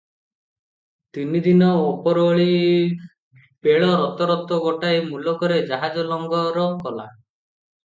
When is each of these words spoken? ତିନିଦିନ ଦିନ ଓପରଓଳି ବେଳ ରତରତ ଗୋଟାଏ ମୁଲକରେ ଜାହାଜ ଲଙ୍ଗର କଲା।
ତିନିଦିନ 1.17 1.59
ଦିନ 1.63 1.83
ଓପରଓଳି 1.89 2.47
ବେଳ 3.69 3.91
ରତରତ 4.01 4.61
ଗୋଟାଏ 4.67 5.05
ମୁଲକରେ 5.13 5.63
ଜାହାଜ 5.71 6.09
ଲଙ୍ଗର 6.11 6.69
କଲା। 6.83 7.09